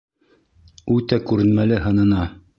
Үтә 0.95 1.21
күренмәле 1.29 1.81
һынына. 1.87 2.29